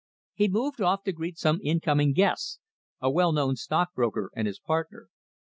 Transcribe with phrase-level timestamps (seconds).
[0.33, 2.57] He moved off to greet some incoming guests
[3.01, 5.09] a well known stockbroker and his partner.